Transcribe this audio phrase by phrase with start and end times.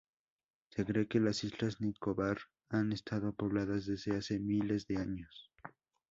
[0.71, 5.51] Se cree que las islas Nicobar han estado pobladas desde hace miles de años.